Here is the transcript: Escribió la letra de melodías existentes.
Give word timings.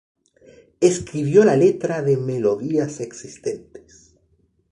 Escribió 0.79 1.45
la 1.45 1.55
letra 1.55 2.01
de 2.01 2.17
melodías 2.17 2.99
existentes. 3.01 4.15